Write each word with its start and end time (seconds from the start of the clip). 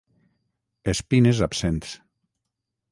Espines 0.95 1.43
absents. 1.49 1.95